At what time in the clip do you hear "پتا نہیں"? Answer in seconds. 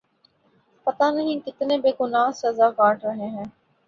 0.87-1.39